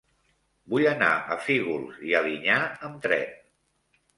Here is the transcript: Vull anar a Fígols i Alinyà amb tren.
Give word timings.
Vull 0.73 0.87
anar 0.91 1.09
a 1.35 1.37
Fígols 1.49 2.01
i 2.09 2.17
Alinyà 2.23 2.59
amb 2.89 2.99
tren. 3.05 3.37